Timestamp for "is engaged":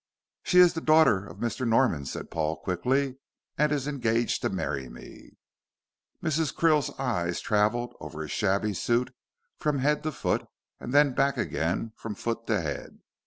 3.71-4.41